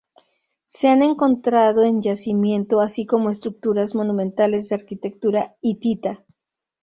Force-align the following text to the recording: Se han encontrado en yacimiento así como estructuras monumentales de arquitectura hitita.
Se 0.65 0.87
han 0.87 1.03
encontrado 1.03 1.83
en 1.83 2.01
yacimiento 2.01 2.81
así 2.81 3.05
como 3.05 3.29
estructuras 3.29 3.93
monumentales 3.93 4.67
de 4.67 4.75
arquitectura 4.77 5.55
hitita. 5.61 6.25